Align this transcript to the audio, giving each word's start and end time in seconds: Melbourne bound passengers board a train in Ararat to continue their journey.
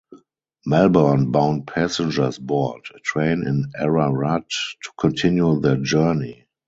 Melbourne 0.65 1.29
bound 1.29 1.67
passengers 1.67 2.39
board 2.39 2.85
a 2.95 2.99
train 3.01 3.43
in 3.45 3.71
Ararat 3.79 4.49
to 4.49 4.89
continue 4.99 5.59
their 5.59 5.77
journey. 5.77 6.47